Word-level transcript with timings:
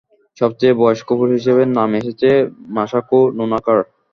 সবচেয়ে 0.37 0.73
বয়স্ক 0.81 1.09
পুরুষ 1.11 1.35
হিসেবে 1.39 1.63
নাম 1.77 1.89
এসেছে 1.99 2.29
মাসাকো 2.75 3.19
নোনাকার। 3.37 3.79